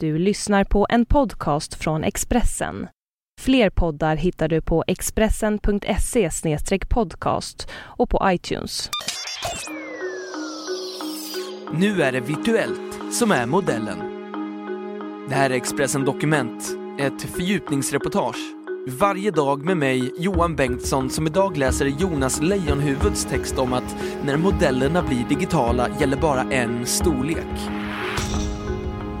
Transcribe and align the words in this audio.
Du 0.00 0.18
lyssnar 0.18 0.64
på 0.64 0.86
en 0.90 1.06
podcast 1.06 1.74
från 1.74 2.04
Expressen. 2.04 2.88
Fler 3.40 3.70
poddar 3.70 4.16
hittar 4.16 4.48
du 4.48 4.62
på 4.62 4.84
expressen.se 4.86 6.30
podcast 6.88 7.68
och 7.74 8.10
på 8.10 8.20
iTunes. 8.24 8.90
Nu 11.72 12.02
är 12.02 12.12
det 12.12 12.20
virtuellt 12.20 13.14
som 13.14 13.30
är 13.30 13.46
modellen. 13.46 13.98
Det 15.28 15.34
här 15.34 15.50
är 15.50 15.54
Expressen 15.54 16.04
Dokument, 16.04 16.64
ett 16.98 17.22
fördjupningsreportage. 17.22 18.54
Varje 18.88 19.30
dag 19.30 19.64
med 19.64 19.76
mig, 19.76 20.12
Johan 20.18 20.56
Bengtsson, 20.56 21.10
som 21.10 21.26
idag 21.26 21.56
läser 21.56 21.86
Jonas 21.86 22.42
Lejonhuvuds 22.42 23.24
text 23.24 23.58
om 23.58 23.72
att 23.72 23.96
när 24.24 24.36
modellerna 24.36 25.02
blir 25.02 25.28
digitala 25.28 25.88
gäller 26.00 26.16
bara 26.16 26.42
en 26.42 26.86
storlek. 26.86 27.85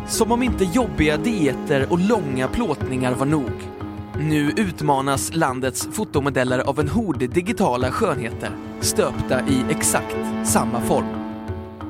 Som 0.08 0.32
om 0.32 0.42
inte 0.42 0.64
jobbiga 0.64 1.16
dieter 1.16 1.86
och 1.90 1.98
långa 1.98 2.48
plåtningar 2.48 3.14
var 3.14 3.26
nog. 3.26 3.50
Nu 4.20 4.52
utmanas 4.56 5.34
landets 5.34 5.88
fotomodeller 5.92 6.58
av 6.58 6.80
en 6.80 6.88
hord 6.88 7.18
digitala 7.18 7.90
skönheter, 7.90 8.50
stöpta 8.80 9.40
i 9.40 9.64
exakt 9.70 10.16
samma 10.44 10.80
form. 10.80 11.06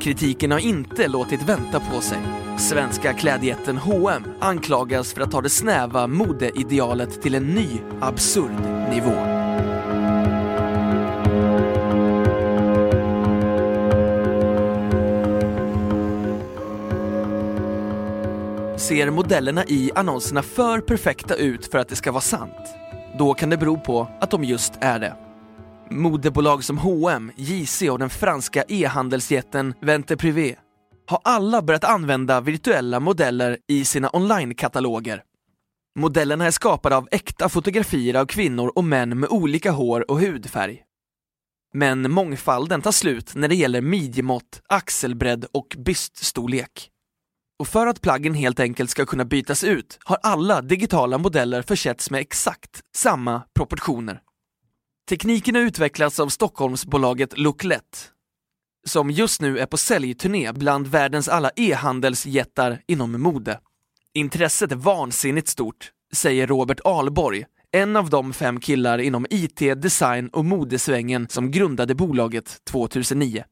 Kritiken 0.01 0.51
har 0.51 0.59
inte 0.59 1.09
låtit 1.09 1.49
vänta 1.49 1.81
på 1.81 2.01
sig. 2.01 2.19
Svenska 2.59 3.13
klädjätten 3.13 3.77
H&M 3.77 4.23
anklagas 4.41 5.13
för 5.13 5.21
att 5.21 5.31
ta 5.31 5.41
det 5.41 5.51
snäva 5.51 6.07
modeidealet 6.07 7.23
till 7.23 7.35
en 7.35 7.47
ny, 7.47 7.69
absurd 8.01 8.61
nivå. 8.91 9.36
Ser 18.89 19.11
modellerna 19.11 19.65
i 19.65 19.91
annonserna 19.95 20.43
för 20.43 20.81
perfekta 20.81 21.35
ut 21.35 21.67
för 21.67 21.79
att 21.79 21.89
det 21.89 21.97
ska 21.97 22.13
vara 22.13 22.21
sant? 22.21 22.75
Då 23.19 23.35
kan 23.35 23.51
det 23.51 23.57
bero 23.57 23.81
på 23.81 24.09
att 24.21 24.31
de 24.31 24.45
just 24.45 24.73
är 24.81 24.99
det. 24.99 25.17
Modebolag 25.91 26.65
som 26.65 26.79
H&M, 26.79 27.33
JC 27.37 27.83
och 27.83 27.99
den 27.99 28.11
franska 28.11 28.65
e-handelsjätten 28.69 29.75
Vente 29.81 30.17
Privé 30.17 30.55
har 31.07 31.21
alla 31.25 31.63
börjat 31.63 31.85
använda 31.85 32.41
virtuella 32.41 33.01
modeller 33.01 33.59
i 33.69 33.85
sina 33.85 34.11
online-kataloger. 34.13 35.23
Modellerna 35.99 36.47
är 36.47 36.51
skapade 36.51 36.97
av 36.97 37.09
äkta 37.11 37.49
fotografier 37.49 38.15
av 38.15 38.27
kvinnor 38.27 38.73
och 38.75 38.85
män 38.85 39.21
med 39.21 39.31
olika 39.31 39.71
hår 39.71 40.11
och 40.11 40.21
hudfärg. 40.21 40.83
Men 41.75 42.11
mångfalden 42.11 42.83
tar 42.83 42.93
slut 42.93 43.35
när 43.35 43.49
det 43.49 43.55
gäller 43.55 43.81
midjemått, 43.81 44.63
axelbredd 44.69 45.47
och 45.53 45.77
byststorlek. 45.79 46.91
Och 47.59 47.69
för 47.69 47.87
att 47.87 48.01
plaggen 48.01 48.35
helt 48.35 48.61
enkelt 48.61 48.91
ska 48.91 49.07
kunna 49.07 49.25
bytas 49.25 49.65
ut 49.65 49.99
har 50.05 50.19
alla 50.23 50.63
digitala 50.63 51.19
modeller 51.19 51.63
försetts 51.63 52.11
med 52.11 52.21
exakt 52.21 52.81
samma 52.97 53.43
proportioner. 53.55 54.21
Tekniken 55.09 55.55
har 55.55 55.63
utvecklats 55.63 56.21
av 56.21 56.29
Stockholmsbolaget 56.29 57.39
Looklet, 57.39 58.11
som 58.87 59.11
just 59.11 59.41
nu 59.41 59.59
är 59.59 59.67
på 59.67 59.77
säljturné 59.77 60.53
bland 60.53 60.87
världens 60.87 61.29
alla 61.29 61.51
e-handelsjättar 61.57 62.83
inom 62.87 63.23
mode. 63.23 63.61
Intresset 64.15 64.73
är 64.73 64.77
vansinnigt 64.77 65.49
stort, 65.49 65.91
säger 66.13 66.47
Robert 66.47 66.81
Alborg, 66.85 67.45
en 67.73 67.97
av 67.97 68.11
de 68.11 68.33
fem 68.33 68.61
killar 68.61 68.99
inom 68.99 69.27
IT, 69.31 69.59
design 69.59 70.29
och 70.29 70.45
modesvängen 70.45 71.29
som 71.29 71.51
grundade 71.51 71.95
bolaget 71.95 72.65
2009. 72.65 73.45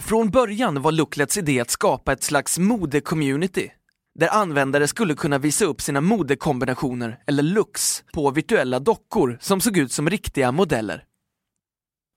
Från 0.00 0.30
början 0.30 0.82
var 0.82 0.92
Looklets 0.92 1.38
idé 1.38 1.60
att 1.60 1.70
skapa 1.70 2.12
ett 2.12 2.22
slags 2.22 2.58
mode-community 2.58 3.70
där 4.18 4.28
användare 4.28 4.88
skulle 4.88 5.14
kunna 5.14 5.38
visa 5.38 5.64
upp 5.64 5.80
sina 5.80 6.00
modekombinationer, 6.00 7.18
eller 7.26 7.42
looks, 7.42 8.04
på 8.12 8.30
virtuella 8.30 8.78
dockor 8.78 9.38
som 9.40 9.60
såg 9.60 9.76
ut 9.76 9.92
som 9.92 10.10
riktiga 10.10 10.52
modeller. 10.52 11.04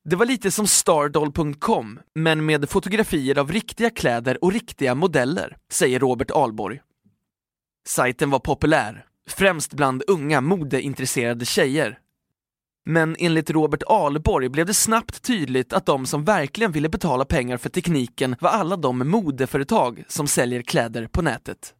Det 0.10 0.16
var 0.16 0.26
lite 0.26 0.52
som 0.52 0.68
stardoll.com, 0.68 2.00
men 2.16 2.46
med 2.46 2.70
fotografier 2.70 3.38
av 3.40 3.52
riktiga 3.52 3.90
kläder 3.90 4.44
och 4.44 4.54
riktiga 4.54 4.96
modeller, 4.96 5.58
säger 5.72 6.00
Robert 6.00 6.32
Alborg. 6.32 6.82
Sajten 7.88 8.30
var 8.30 8.40
populär, 8.40 9.06
främst 9.28 9.74
bland 9.74 10.04
unga 10.08 10.42
modeintresserade 10.42 11.46
tjejer. 11.46 12.00
Men 12.86 13.16
enligt 13.20 13.50
Robert 13.50 13.84
Alborg 13.88 14.50
blev 14.50 14.66
det 14.66 14.74
snabbt 14.74 15.22
tydligt 15.22 15.74
att 15.74 15.86
de 15.86 16.06
som 16.06 16.24
verkligen 16.24 16.72
ville 16.72 16.90
betala 16.90 17.26
pengar 17.26 17.58
för 17.58 17.70
tekniken 17.70 18.36
var 18.40 18.50
alla 18.50 18.76
de 18.76 19.10
modeföretag 19.10 20.04
som 20.08 20.28
säljer 20.28 20.62
kläder 20.62 21.08
på 21.08 21.22
nätet. 21.22 21.74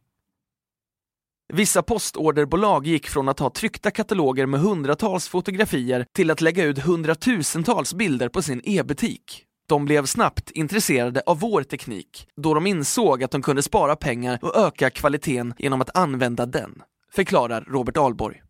Vissa 1.54 1.82
postorderbolag 1.84 2.88
gick 2.88 3.08
från 3.08 3.30
att 3.30 3.40
ha 3.40 3.50
tryckta 3.50 3.92
kataloger 3.92 4.46
med 4.46 4.60
hundratals 4.60 5.28
fotografier 5.28 6.06
till 6.16 6.32
att 6.32 6.42
lägga 6.42 6.64
ut 6.64 6.80
hundratusentals 6.80 7.94
bilder 7.94 8.30
på 8.30 8.42
sin 8.42 8.62
e-butik. 8.64 9.46
De 9.68 9.86
blev 9.86 10.06
snabbt 10.06 10.52
intresserade 10.52 11.22
av 11.26 11.40
vår 11.40 11.64
teknik, 11.64 12.28
då 12.36 12.54
de 12.54 12.68
insåg 12.68 13.24
att 13.24 13.32
de 13.32 13.42
kunde 13.42 13.62
spara 13.62 13.96
pengar 13.96 14.40
och 14.42 14.58
öka 14.58 14.90
kvaliteten 14.90 15.54
genom 15.58 15.82
att 15.82 15.98
använda 15.98 16.46
den, 16.46 16.82
förklarar 17.12 17.62
Robert 17.62 17.98
Alborg. 17.98 18.42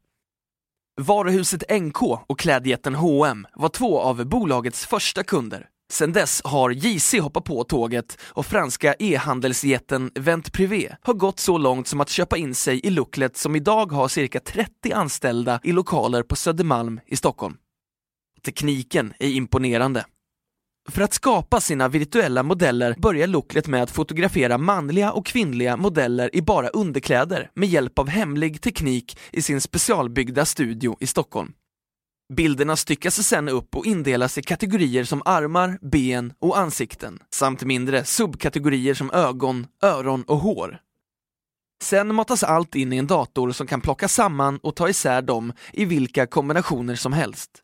Varuhuset 1.02 1.82
NK 1.82 2.04
och 2.04 2.40
klädjätten 2.40 2.96
H&M 2.96 3.48
var 3.54 3.70
två 3.70 4.00
av 4.00 4.26
bolagets 4.26 4.86
första 4.86 5.24
kunder. 5.24 5.68
Sedan 5.92 6.12
dess 6.12 6.42
har 6.44 6.70
JC 6.72 7.14
hoppat 7.22 7.44
på 7.44 7.64
tåget 7.64 8.18
och 8.24 8.46
franska 8.46 8.96
e-handelsjätten 9.00 10.12
Vent 10.16 10.54
Privé 10.54 10.96
har 11.02 11.14
gått 11.14 11.40
så 11.40 11.58
långt 11.58 11.88
som 11.88 12.02
att 12.02 12.10
köpa 12.10 12.38
in 12.38 12.56
sig 12.56 12.86
i 12.86 12.90
Looklet 12.90 13.38
som 13.38 13.56
idag 13.56 13.92
har 13.92 14.08
cirka 14.08 14.40
30 14.40 14.92
anställda 14.92 15.60
i 15.64 15.72
lokaler 15.72 16.24
på 16.24 16.36
Södermalm 16.36 17.00
i 17.06 17.16
Stockholm. 17.16 17.58
Tekniken 18.46 19.14
är 19.20 19.30
imponerande. 19.30 20.06
För 20.90 21.02
att 21.02 21.14
skapa 21.14 21.62
sina 21.62 21.88
virtuella 21.88 22.44
modeller 22.44 22.96
börjar 22.98 23.28
Looklet 23.28 23.68
med 23.68 23.84
att 23.84 23.92
fotografera 23.92 24.58
manliga 24.58 25.12
och 25.12 25.26
kvinnliga 25.26 25.78
modeller 25.78 26.36
i 26.36 26.42
bara 26.42 26.68
underkläder 26.68 27.50
med 27.54 27.70
hjälp 27.70 28.00
av 28.00 28.08
hemlig 28.08 28.62
teknik 28.62 29.20
i 29.32 29.42
sin 29.42 29.62
specialbyggda 29.62 30.46
studio 30.46 30.98
i 31.00 31.08
Stockholm. 31.08 31.54
Bilderna 32.34 32.76
styckas 32.76 33.28
sedan 33.28 33.50
upp 33.50 33.76
och 33.76 33.86
indelas 33.86 34.38
i 34.38 34.42
kategorier 34.42 35.04
som 35.04 35.22
armar, 35.26 35.80
ben 35.82 36.34
och 36.40 36.58
ansikten, 36.58 37.20
samt 37.34 37.64
mindre 37.64 38.04
subkategorier 38.04 38.94
som 38.94 39.12
ögon, 39.12 39.68
öron 39.84 40.24
och 40.24 40.38
hår. 40.38 40.80
Sen 41.84 42.16
matas 42.16 42.44
allt 42.44 42.76
in 42.76 42.94
i 42.94 42.98
en 42.98 43.08
dator 43.08 43.52
som 43.52 43.68
kan 43.68 43.82
plocka 43.82 44.08
samman 44.08 44.58
och 44.58 44.76
ta 44.76 44.90
isär 44.90 45.22
dem 45.22 45.54
i 45.74 45.86
vilka 45.86 46.28
kombinationer 46.28 46.96
som 46.96 47.14
helst. 47.14 47.64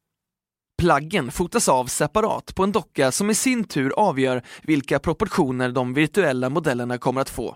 Plaggen 0.79 1.31
fotas 1.31 1.69
av 1.69 1.85
separat 1.85 2.55
på 2.55 2.63
en 2.63 2.71
docka 2.71 3.11
som 3.11 3.29
i 3.29 3.35
sin 3.35 3.63
tur 3.63 3.93
avgör 3.97 4.43
vilka 4.63 4.99
proportioner 4.99 5.71
de 5.71 5.93
virtuella 5.93 6.49
modellerna 6.49 6.97
kommer 6.97 7.21
att 7.21 7.29
få. 7.29 7.55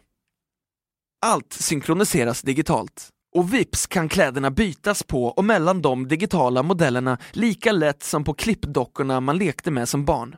Allt 1.25 1.53
synkroniseras 1.53 2.41
digitalt 2.41 3.09
och 3.35 3.53
vips 3.53 3.87
kan 3.87 4.09
kläderna 4.09 4.51
bytas 4.51 5.03
på 5.03 5.25
och 5.25 5.45
mellan 5.45 5.81
de 5.81 6.07
digitala 6.07 6.63
modellerna 6.63 7.17
lika 7.31 7.71
lätt 7.71 8.03
som 8.03 8.23
på 8.23 8.33
klippdockorna 8.33 9.19
man 9.19 9.37
lekte 9.37 9.71
med 9.71 9.89
som 9.89 10.05
barn. 10.05 10.35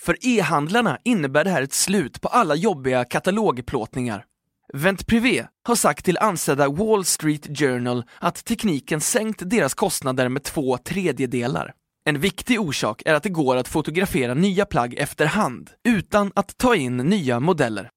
För 0.00 0.16
e-handlarna 0.26 0.98
innebär 1.04 1.44
det 1.44 1.50
här 1.50 1.62
ett 1.62 1.72
slut 1.72 2.20
på 2.20 2.28
alla 2.28 2.54
jobbiga 2.54 3.04
katalogplåtningar. 3.04 4.24
Vent 4.72 5.06
Privé 5.06 5.46
har 5.66 5.74
sagt 5.74 6.04
till 6.04 6.18
ansedda 6.18 6.68
Wall 6.68 7.04
Street 7.04 7.58
Journal 7.58 8.04
att 8.18 8.44
tekniken 8.44 9.00
sänkt 9.00 9.42
deras 9.50 9.74
kostnader 9.74 10.28
med 10.28 10.42
två 10.42 10.78
tredjedelar. 10.78 11.72
En 12.04 12.20
viktig 12.20 12.60
orsak 12.60 13.02
är 13.04 13.14
att 13.14 13.22
det 13.22 13.28
går 13.28 13.56
att 13.56 13.68
fotografera 13.68 14.34
nya 14.34 14.66
plagg 14.66 14.94
efterhand 14.98 15.70
utan 15.88 16.32
att 16.34 16.58
ta 16.58 16.74
in 16.74 16.96
nya 16.96 17.40
modeller. 17.40 17.90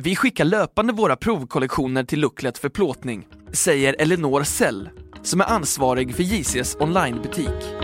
Vi 0.00 0.16
skickar 0.16 0.44
löpande 0.44 0.92
våra 0.92 1.16
provkollektioner 1.16 2.04
till 2.04 2.20
Looklet 2.20 2.58
för 2.58 2.68
plåtning, 2.68 3.26
säger 3.52 3.96
Elinor 3.98 4.42
Sell, 4.42 4.90
som 5.22 5.40
är 5.40 5.44
ansvarig 5.44 6.14
för 6.14 6.22
JCs 6.22 6.76
onlinebutik. 6.80 7.81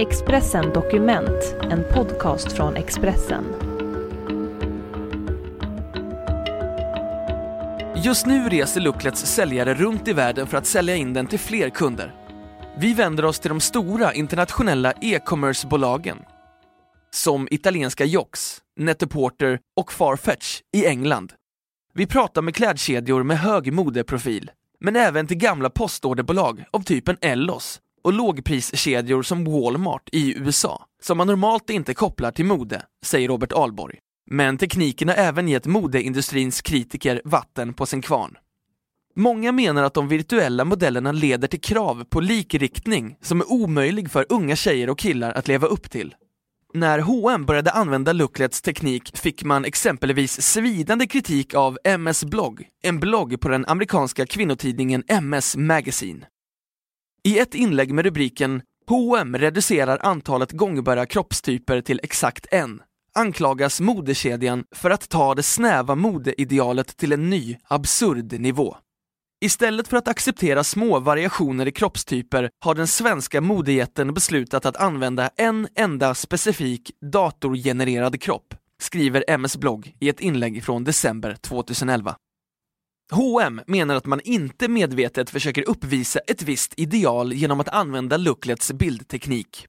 Expressen 0.00 0.72
Dokument, 0.72 1.56
en 1.70 1.84
podcast 1.84 2.52
från 2.52 2.76
Expressen. 2.76 3.44
Just 8.04 8.26
nu 8.26 8.48
reser 8.48 8.80
Looklets 8.80 9.26
säljare 9.26 9.74
runt 9.74 10.08
i 10.08 10.12
världen 10.12 10.46
för 10.46 10.58
att 10.58 10.66
sälja 10.66 10.96
in 10.96 11.12
den 11.12 11.26
till 11.26 11.38
fler 11.38 11.70
kunder. 11.70 12.14
Vi 12.78 12.94
vänder 12.94 13.24
oss 13.24 13.40
till 13.40 13.48
de 13.48 13.60
stora 13.60 14.14
internationella 14.14 14.92
e-commercebolagen. 15.00 16.18
som 17.10 17.48
italienska 17.50 18.04
Jox, 18.04 18.58
Net-a-Porter 18.76 19.60
och 19.76 19.92
Farfetch 19.92 20.60
i 20.72 20.86
England. 20.86 21.32
Vi 21.94 22.06
pratar 22.06 22.42
med 22.42 22.54
klädkedjor 22.54 23.22
med 23.22 23.38
hög 23.38 23.72
modeprofil, 23.72 24.50
men 24.80 24.96
även 24.96 25.26
till 25.26 25.36
gamla 25.36 25.70
postorderbolag 25.70 26.64
av 26.70 26.80
typen 26.80 27.16
Ellos 27.20 27.80
och 28.06 28.12
lågpriskedjor 28.12 29.22
som 29.22 29.44
Walmart 29.44 30.08
i 30.12 30.38
USA, 30.38 30.86
som 31.02 31.18
man 31.18 31.26
normalt 31.26 31.70
inte 31.70 31.94
kopplar 31.94 32.30
till 32.30 32.44
mode, 32.44 32.82
säger 33.04 33.28
Robert 33.28 33.52
Alborg. 33.52 33.98
Men 34.30 34.58
tekniken 34.58 35.08
har 35.08 35.16
även 35.16 35.48
gett 35.48 35.66
modeindustrins 35.66 36.62
kritiker 36.62 37.22
vatten 37.24 37.74
på 37.74 37.86
sin 37.86 38.02
kvarn. 38.02 38.36
Många 39.16 39.52
menar 39.52 39.82
att 39.82 39.94
de 39.94 40.08
virtuella 40.08 40.64
modellerna 40.64 41.12
leder 41.12 41.48
till 41.48 41.60
krav 41.60 42.04
på 42.04 42.20
likriktning 42.20 43.16
som 43.22 43.40
är 43.40 43.52
omöjlig 43.52 44.10
för 44.10 44.26
unga 44.28 44.56
tjejer 44.56 44.90
och 44.90 44.98
killar 44.98 45.32
att 45.32 45.48
leva 45.48 45.66
upp 45.66 45.90
till. 45.90 46.14
När 46.74 46.98
H&M 46.98 47.44
började 47.46 47.70
använda 47.70 48.12
Looklets 48.12 48.62
teknik 48.62 49.16
fick 49.16 49.44
man 49.44 49.64
exempelvis 49.64 50.42
svidande 50.42 51.06
kritik 51.06 51.54
av 51.54 51.78
MS 51.84 52.24
Blogg, 52.24 52.66
en 52.82 53.00
blogg 53.00 53.40
på 53.40 53.48
den 53.48 53.64
amerikanska 53.66 54.26
kvinnotidningen 54.26 55.04
MS 55.08 55.56
Magazine. 55.56 56.26
I 57.26 57.38
ett 57.38 57.54
inlägg 57.54 57.92
med 57.92 58.04
rubriken 58.04 58.62
H&M 58.88 59.36
reducerar 59.38 59.98
antalet 60.02 60.52
gångbara 60.52 61.06
kroppstyper 61.06 61.80
till 61.80 62.00
exakt 62.02 62.46
en 62.50 62.82
anklagas 63.14 63.80
modekedjan 63.80 64.64
för 64.74 64.90
att 64.90 65.08
ta 65.08 65.34
det 65.34 65.42
snäva 65.42 65.94
modeidealet 65.94 66.96
till 66.96 67.12
en 67.12 67.30
ny, 67.30 67.56
absurd 67.64 68.40
nivå. 68.40 68.76
Istället 69.40 69.88
för 69.88 69.96
att 69.96 70.08
acceptera 70.08 70.64
små 70.64 71.00
variationer 71.00 71.68
i 71.68 71.72
kroppstyper 71.72 72.50
har 72.64 72.74
den 72.74 72.86
svenska 72.86 73.40
modejätten 73.40 74.14
beslutat 74.14 74.66
att 74.66 74.76
använda 74.76 75.30
en 75.36 75.68
enda 75.74 76.14
specifik 76.14 76.90
datorgenererad 77.12 78.20
kropp, 78.20 78.54
skriver 78.82 79.24
MS 79.28 79.56
blogg 79.56 79.96
i 80.00 80.08
ett 80.08 80.20
inlägg 80.20 80.64
från 80.64 80.84
december 80.84 81.34
2011. 81.34 82.16
H&M 83.12 83.60
menar 83.66 83.94
att 83.94 84.06
man 84.06 84.20
inte 84.24 84.68
medvetet 84.68 85.30
försöker 85.30 85.68
uppvisa 85.68 86.18
ett 86.18 86.42
visst 86.42 86.74
ideal 86.76 87.32
genom 87.32 87.60
att 87.60 87.68
använda 87.68 88.16
Looklets 88.16 88.72
bildteknik. 88.72 89.66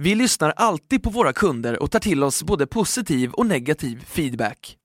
Vi 0.00 0.14
lyssnar 0.14 0.50
alltid 0.56 1.02
på 1.02 1.10
våra 1.10 1.32
kunder 1.32 1.82
och 1.82 1.90
tar 1.90 2.00
till 2.00 2.22
oss 2.22 2.42
både 2.42 2.66
positiv 2.66 3.30
och 3.32 3.46
negativ 3.46 4.04
feedback. 4.04 4.76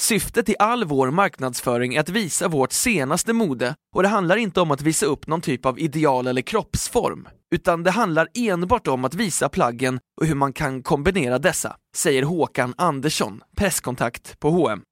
Syftet 0.00 0.48
i 0.48 0.54
all 0.58 0.84
vår 0.84 1.10
marknadsföring 1.10 1.94
är 1.94 2.00
att 2.00 2.08
visa 2.08 2.48
vårt 2.48 2.72
senaste 2.72 3.32
mode 3.32 3.74
och 3.94 4.02
det 4.02 4.08
handlar 4.08 4.36
inte 4.36 4.60
om 4.60 4.70
att 4.70 4.82
visa 4.82 5.06
upp 5.06 5.26
någon 5.26 5.40
typ 5.40 5.66
av 5.66 5.78
ideal 5.78 6.26
eller 6.26 6.42
kroppsform, 6.42 7.28
utan 7.54 7.82
det 7.82 7.90
handlar 7.90 8.28
enbart 8.34 8.86
om 8.86 9.04
att 9.04 9.14
visa 9.14 9.48
plaggen 9.48 10.00
och 10.20 10.26
hur 10.26 10.34
man 10.34 10.52
kan 10.52 10.82
kombinera 10.82 11.38
dessa, 11.38 11.76
säger 11.96 12.22
Håkan 12.22 12.74
Andersson, 12.78 13.40
presskontakt 13.56 14.40
på 14.40 14.50
H&M. 14.50 14.82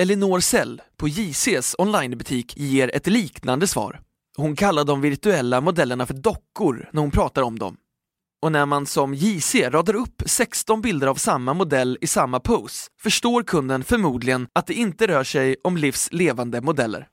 Elinor 0.00 0.40
Sell 0.40 0.82
på 0.96 1.08
JCs 1.08 1.74
onlinebutik 1.78 2.56
ger 2.56 2.96
ett 2.96 3.06
liknande 3.06 3.66
svar. 3.66 4.00
Hon 4.36 4.56
kallar 4.56 4.84
de 4.84 5.00
virtuella 5.00 5.60
modellerna 5.60 6.06
för 6.06 6.14
dockor 6.14 6.88
när 6.92 7.00
hon 7.00 7.10
pratar 7.10 7.42
om 7.42 7.58
dem. 7.58 7.76
Och 8.42 8.52
när 8.52 8.66
man 8.66 8.86
som 8.86 9.14
JC 9.14 9.54
radar 9.54 9.94
upp 9.94 10.22
16 10.26 10.80
bilder 10.80 11.06
av 11.06 11.14
samma 11.14 11.54
modell 11.54 11.98
i 12.00 12.06
samma 12.06 12.40
pose 12.40 12.90
förstår 13.00 13.42
kunden 13.42 13.84
förmodligen 13.84 14.48
att 14.52 14.66
det 14.66 14.74
inte 14.74 15.06
rör 15.06 15.24
sig 15.24 15.56
om 15.64 15.76
livs 15.76 16.08
levande 16.12 16.60
modeller. 16.60 17.08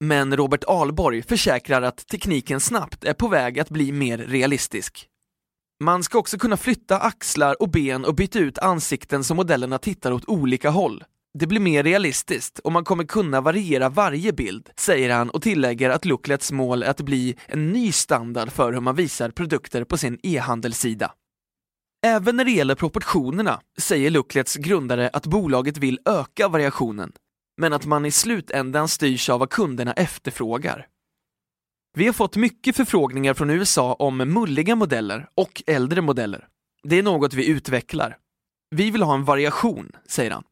Men 0.00 0.36
Robert 0.36 0.64
Alborg 0.64 1.22
försäkrar 1.22 1.82
att 1.82 2.06
tekniken 2.06 2.60
snabbt 2.60 3.04
är 3.04 3.14
på 3.14 3.28
väg 3.28 3.60
att 3.60 3.70
bli 3.70 3.92
mer 3.92 4.18
realistisk. 4.18 5.08
Man 5.80 6.02
ska 6.02 6.18
också 6.18 6.38
kunna 6.38 6.56
flytta 6.56 6.98
axlar 6.98 7.62
och 7.62 7.70
ben 7.70 8.04
och 8.04 8.14
byta 8.14 8.38
ut 8.38 8.58
ansikten 8.58 9.24
så 9.24 9.34
modellerna 9.34 9.78
tittar 9.78 10.12
åt 10.12 10.28
olika 10.28 10.70
håll. 10.70 11.04
Det 11.38 11.46
blir 11.46 11.60
mer 11.60 11.82
realistiskt 11.82 12.58
och 12.58 12.72
man 12.72 12.84
kommer 12.84 13.04
kunna 13.04 13.40
variera 13.40 13.88
varje 13.88 14.32
bild, 14.32 14.70
säger 14.76 15.10
han 15.10 15.30
och 15.30 15.42
tillägger 15.42 15.90
att 15.90 16.04
Looklets 16.04 16.52
mål 16.52 16.82
är 16.82 16.90
att 16.90 17.00
bli 17.00 17.36
en 17.46 17.72
ny 17.72 17.92
standard 17.92 18.52
för 18.52 18.72
hur 18.72 18.80
man 18.80 18.94
visar 18.94 19.30
produkter 19.30 19.84
på 19.84 19.96
sin 19.96 20.18
e-handelssida. 20.22 21.12
Även 22.06 22.36
när 22.36 22.44
det 22.44 22.50
gäller 22.50 22.74
proportionerna 22.74 23.60
säger 23.78 24.10
Looklets 24.10 24.56
grundare 24.56 25.10
att 25.12 25.26
bolaget 25.26 25.76
vill 25.76 25.98
öka 26.04 26.48
variationen, 26.48 27.12
men 27.60 27.72
att 27.72 27.86
man 27.86 28.06
i 28.06 28.10
slutändan 28.10 28.88
styrs 28.88 29.28
av 29.28 29.40
vad 29.40 29.50
kunderna 29.50 29.92
efterfrågar. 29.92 30.86
Vi 31.96 32.06
har 32.06 32.12
fått 32.12 32.36
mycket 32.36 32.76
förfrågningar 32.76 33.34
från 33.34 33.50
USA 33.50 33.92
om 33.92 34.16
mulliga 34.16 34.76
modeller 34.76 35.28
och 35.34 35.62
äldre 35.66 36.00
modeller. 36.00 36.48
Det 36.82 36.98
är 36.98 37.02
något 37.02 37.34
vi 37.34 37.48
utvecklar. 37.48 38.16
Vi 38.70 38.90
vill 38.90 39.02
ha 39.02 39.14
en 39.14 39.24
variation, 39.24 39.92
säger 40.08 40.30
han. 40.30 40.44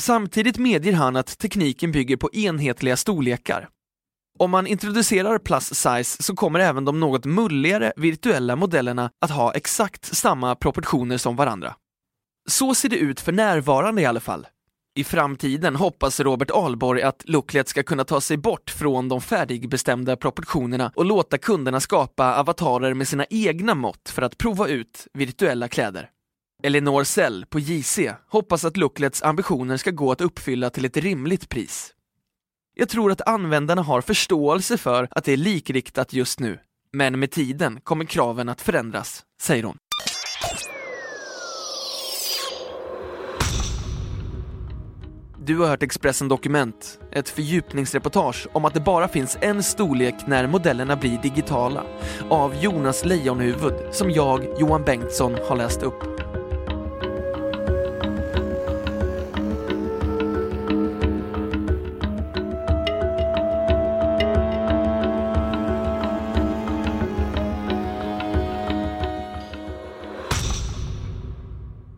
Samtidigt 0.00 0.58
medger 0.58 0.92
han 0.92 1.16
att 1.16 1.38
tekniken 1.38 1.92
bygger 1.92 2.16
på 2.16 2.30
enhetliga 2.32 2.96
storlekar. 2.96 3.68
Om 4.38 4.50
man 4.50 4.66
introducerar 4.66 5.38
plus 5.38 5.74
size 5.74 6.22
så 6.22 6.36
kommer 6.36 6.60
även 6.60 6.84
de 6.84 7.00
något 7.00 7.24
mulligare 7.24 7.92
virtuella 7.96 8.56
modellerna 8.56 9.10
att 9.20 9.30
ha 9.30 9.52
exakt 9.52 10.16
samma 10.16 10.54
proportioner 10.54 11.18
som 11.18 11.36
varandra. 11.36 11.74
Så 12.48 12.74
ser 12.74 12.88
det 12.88 12.96
ut 12.96 13.20
för 13.20 13.32
närvarande 13.32 14.02
i 14.02 14.06
alla 14.06 14.20
fall. 14.20 14.46
I 14.96 15.04
framtiden 15.04 15.76
hoppas 15.76 16.20
Robert 16.20 16.50
Alborg 16.50 17.02
att 17.02 17.22
Looklet 17.24 17.68
ska 17.68 17.82
kunna 17.82 18.04
ta 18.04 18.20
sig 18.20 18.36
bort 18.36 18.70
från 18.70 19.08
de 19.08 19.20
färdigbestämda 19.20 20.16
proportionerna 20.16 20.92
och 20.94 21.04
låta 21.04 21.38
kunderna 21.38 21.80
skapa 21.80 22.36
avatarer 22.36 22.94
med 22.94 23.08
sina 23.08 23.26
egna 23.30 23.74
mått 23.74 24.08
för 24.08 24.22
att 24.22 24.38
prova 24.38 24.68
ut 24.68 25.06
virtuella 25.12 25.68
kläder. 25.68 26.10
Elinor 26.62 27.04
Sell 27.04 27.46
på 27.50 27.58
JC 27.58 27.98
hoppas 28.28 28.64
att 28.64 28.76
Looklets 28.76 29.22
ambitioner 29.22 29.76
ska 29.76 29.90
gå 29.90 30.12
att 30.12 30.20
uppfylla 30.20 30.70
till 30.70 30.84
ett 30.84 30.96
rimligt 30.96 31.48
pris. 31.48 31.90
Jag 32.74 32.88
tror 32.88 33.12
att 33.12 33.28
användarna 33.28 33.82
har 33.82 34.00
förståelse 34.00 34.78
för 34.78 35.08
att 35.10 35.24
det 35.24 35.32
är 35.32 35.36
likriktat 35.36 36.12
just 36.12 36.40
nu, 36.40 36.58
men 36.92 37.18
med 37.18 37.30
tiden 37.30 37.80
kommer 37.80 38.04
kraven 38.04 38.48
att 38.48 38.60
förändras, 38.60 39.22
säger 39.40 39.62
hon. 39.62 39.76
Du 45.46 45.58
har 45.58 45.66
hört 45.66 45.82
Expressen 45.82 46.28
Dokument, 46.28 46.98
ett 47.12 47.28
fördjupningsreportage 47.28 48.48
om 48.52 48.64
att 48.64 48.74
det 48.74 48.80
bara 48.80 49.08
finns 49.08 49.38
en 49.40 49.62
storlek 49.62 50.14
när 50.26 50.46
modellerna 50.46 50.96
blir 50.96 51.18
digitala, 51.22 51.84
av 52.30 52.54
Jonas 52.54 53.04
Lejonhuvud, 53.04 53.74
som 53.92 54.10
jag, 54.10 54.46
Johan 54.58 54.82
Bengtsson, 54.84 55.36
har 55.48 55.56
läst 55.56 55.82
upp. 55.82 56.13